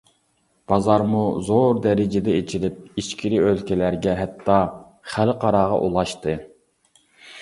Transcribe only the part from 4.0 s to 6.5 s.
ھەتتا خەلقئاراغا ئۇلاشتى.